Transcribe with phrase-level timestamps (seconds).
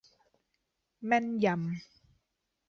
[1.05, 1.59] แม่นยำ